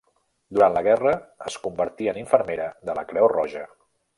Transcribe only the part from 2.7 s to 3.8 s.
de la Creu Roja.